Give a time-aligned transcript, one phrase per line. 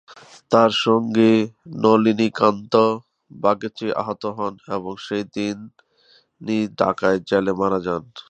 [0.51, 1.33] তার সঙ্গী
[1.83, 2.73] নলিনীকান্ত
[3.35, 8.03] বাগচী আহত হন এবং সেই দিনই ঢাকা জেলে মারা যান।